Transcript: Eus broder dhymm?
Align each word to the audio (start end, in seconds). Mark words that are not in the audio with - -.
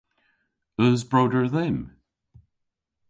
Eus 0.83 1.01
broder 1.09 1.45
dhymm? 1.53 1.79